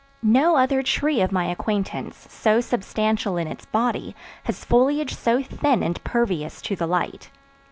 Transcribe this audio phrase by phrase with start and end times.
[0.23, 5.83] No other tree of my acquaintance so substantial in its body has foliage so thin
[5.83, 7.29] and pervious to the light.